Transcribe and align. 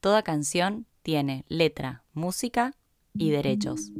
Toda 0.00 0.22
canción 0.22 0.86
tiene 1.02 1.44
letra, 1.48 2.04
música 2.12 2.72
y 3.14 3.30
derechos. 3.30 3.90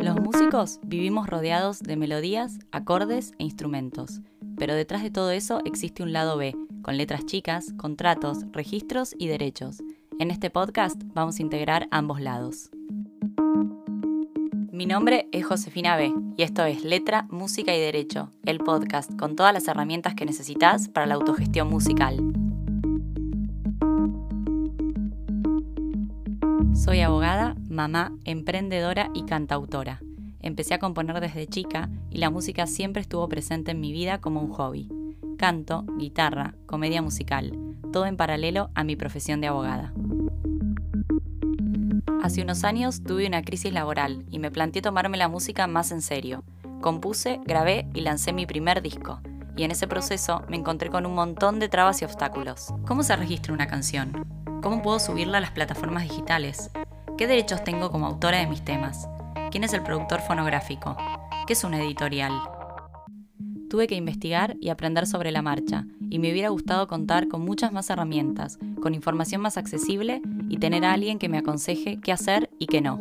Los 0.00 0.18
músicos 0.20 0.80
vivimos 0.82 1.28
rodeados 1.28 1.78
de 1.78 1.96
melodías, 1.96 2.58
acordes 2.72 3.34
e 3.38 3.44
instrumentos, 3.44 4.20
pero 4.56 4.74
detrás 4.74 5.04
de 5.04 5.12
todo 5.12 5.30
eso 5.30 5.60
existe 5.64 6.02
un 6.02 6.12
lado 6.12 6.36
B, 6.36 6.56
con 6.82 6.96
letras 6.96 7.24
chicas, 7.24 7.72
contratos, 7.76 8.38
registros 8.50 9.14
y 9.16 9.28
derechos. 9.28 9.78
En 10.18 10.32
este 10.32 10.50
podcast 10.50 11.00
vamos 11.14 11.38
a 11.38 11.42
integrar 11.42 11.86
ambos 11.92 12.20
lados. 12.20 12.72
Mi 14.80 14.86
nombre 14.86 15.28
es 15.30 15.44
Josefina 15.44 15.94
B 15.94 16.14
y 16.38 16.42
esto 16.42 16.64
es 16.64 16.84
Letra, 16.84 17.26
Música 17.28 17.76
y 17.76 17.78
Derecho, 17.78 18.30
el 18.46 18.60
podcast 18.60 19.14
con 19.14 19.36
todas 19.36 19.52
las 19.52 19.68
herramientas 19.68 20.14
que 20.14 20.24
necesitas 20.24 20.88
para 20.88 21.04
la 21.04 21.16
autogestión 21.16 21.68
musical. 21.68 22.16
Soy 26.74 27.00
abogada, 27.00 27.56
mamá, 27.68 28.16
emprendedora 28.24 29.10
y 29.12 29.24
cantautora. 29.24 30.00
Empecé 30.40 30.72
a 30.72 30.78
componer 30.78 31.20
desde 31.20 31.46
chica 31.46 31.90
y 32.08 32.16
la 32.16 32.30
música 32.30 32.66
siempre 32.66 33.02
estuvo 33.02 33.28
presente 33.28 33.72
en 33.72 33.80
mi 33.80 33.92
vida 33.92 34.22
como 34.22 34.40
un 34.40 34.48
hobby. 34.48 34.88
Canto, 35.36 35.84
guitarra, 35.98 36.54
comedia 36.64 37.02
musical, 37.02 37.52
todo 37.92 38.06
en 38.06 38.16
paralelo 38.16 38.70
a 38.74 38.82
mi 38.84 38.96
profesión 38.96 39.42
de 39.42 39.48
abogada. 39.48 39.92
Hace 42.22 42.42
unos 42.42 42.64
años 42.64 43.02
tuve 43.02 43.26
una 43.26 43.42
crisis 43.42 43.72
laboral 43.72 44.26
y 44.30 44.40
me 44.40 44.50
planteé 44.50 44.82
tomarme 44.82 45.16
la 45.16 45.28
música 45.28 45.66
más 45.66 45.90
en 45.90 46.02
serio. 46.02 46.44
Compuse, 46.82 47.40
grabé 47.46 47.88
y 47.94 48.02
lancé 48.02 48.34
mi 48.34 48.44
primer 48.44 48.82
disco. 48.82 49.20
Y 49.56 49.64
en 49.64 49.70
ese 49.70 49.88
proceso 49.88 50.42
me 50.48 50.56
encontré 50.56 50.90
con 50.90 51.06
un 51.06 51.14
montón 51.14 51.58
de 51.58 51.70
trabas 51.70 52.02
y 52.02 52.04
obstáculos. 52.04 52.74
¿Cómo 52.86 53.02
se 53.02 53.16
registra 53.16 53.54
una 53.54 53.66
canción? 53.66 54.22
¿Cómo 54.62 54.82
puedo 54.82 54.98
subirla 54.98 55.38
a 55.38 55.40
las 55.40 55.52
plataformas 55.52 56.02
digitales? 56.02 56.70
¿Qué 57.16 57.26
derechos 57.26 57.64
tengo 57.64 57.90
como 57.90 58.06
autora 58.06 58.38
de 58.38 58.46
mis 58.46 58.62
temas? 58.62 59.08
¿Quién 59.50 59.64
es 59.64 59.72
el 59.72 59.82
productor 59.82 60.20
fonográfico? 60.20 60.98
¿Qué 61.46 61.54
es 61.54 61.64
una 61.64 61.78
editorial? 61.78 62.32
Tuve 63.70 63.86
que 63.86 63.94
investigar 63.94 64.56
y 64.60 64.70
aprender 64.70 65.06
sobre 65.06 65.30
la 65.30 65.42
marcha, 65.42 65.86
y 66.10 66.18
me 66.18 66.32
hubiera 66.32 66.48
gustado 66.48 66.88
contar 66.88 67.28
con 67.28 67.42
muchas 67.42 67.70
más 67.70 67.88
herramientas, 67.88 68.58
con 68.82 68.94
información 68.96 69.40
más 69.42 69.56
accesible 69.56 70.22
y 70.48 70.56
tener 70.56 70.84
a 70.84 70.92
alguien 70.92 71.20
que 71.20 71.28
me 71.28 71.38
aconseje 71.38 72.00
qué 72.02 72.10
hacer 72.10 72.50
y 72.58 72.66
qué 72.66 72.80
no. 72.80 72.98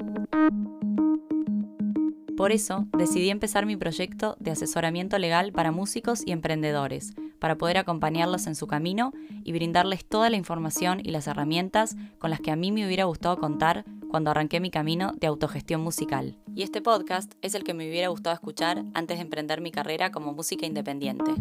Por 2.37 2.51
eso 2.51 2.85
decidí 2.95 3.31
empezar 3.31 3.65
mi 3.65 3.77
proyecto 3.77 4.37
de 4.39 4.51
asesoramiento 4.51 5.17
legal 5.17 5.53
para 5.53 5.71
músicos 5.71 6.21
y 6.23 6.33
emprendedores, 6.33 7.15
para 7.39 7.57
poder 7.57 7.79
acompañarlos 7.79 8.45
en 8.45 8.53
su 8.53 8.67
camino 8.67 9.11
y 9.43 9.53
brindarles 9.53 10.05
toda 10.05 10.29
la 10.29 10.37
información 10.37 10.99
y 11.03 11.09
las 11.09 11.25
herramientas 11.25 11.97
con 12.19 12.29
las 12.29 12.41
que 12.41 12.51
a 12.51 12.55
mí 12.55 12.71
me 12.71 12.85
hubiera 12.85 13.05
gustado 13.05 13.39
contar 13.39 13.85
cuando 14.09 14.31
arranqué 14.31 14.59
mi 14.59 14.71
camino 14.71 15.13
de 15.19 15.27
autogestión 15.27 15.81
musical. 15.81 16.37
Y 16.55 16.63
este 16.63 16.81
podcast 16.81 17.33
es 17.41 17.55
el 17.55 17.63
que 17.63 17.73
me 17.73 17.87
hubiera 17.87 18.09
gustado 18.09 18.33
escuchar 18.33 18.83
antes 18.93 19.17
de 19.17 19.21
emprender 19.21 19.61
mi 19.61 19.71
carrera 19.71 20.11
como 20.11 20.33
música 20.33 20.65
independiente. 20.65 21.31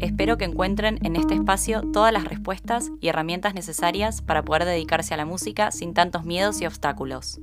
Espero 0.00 0.36
que 0.36 0.44
encuentren 0.44 0.98
en 1.06 1.16
este 1.16 1.34
espacio 1.34 1.80
todas 1.92 2.12
las 2.12 2.24
respuestas 2.24 2.90
y 3.00 3.08
herramientas 3.08 3.54
necesarias 3.54 4.20
para 4.20 4.44
poder 4.44 4.66
dedicarse 4.66 5.14
a 5.14 5.16
la 5.16 5.24
música 5.24 5.70
sin 5.70 5.94
tantos 5.94 6.24
miedos 6.24 6.60
y 6.60 6.66
obstáculos. 6.66 7.40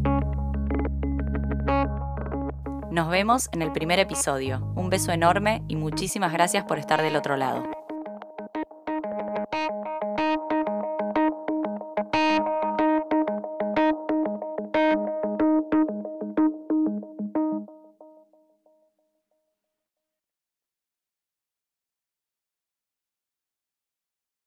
Nos 2.90 3.08
vemos 3.08 3.48
en 3.54 3.62
el 3.62 3.72
primer 3.72 4.00
episodio. 4.00 4.70
Un 4.76 4.90
beso 4.90 5.12
enorme 5.12 5.62
y 5.66 5.76
muchísimas 5.76 6.34
gracias 6.34 6.64
por 6.64 6.78
estar 6.78 7.00
del 7.00 7.16
otro 7.16 7.38
lado. 7.38 7.77